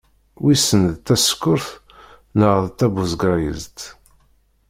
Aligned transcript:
Wissen 0.43 0.81
d 0.93 0.95
tasekkurt 1.05 1.67
neɣ 2.39 2.53
d 2.65 2.67
tabuzegrayezt? 2.77 3.79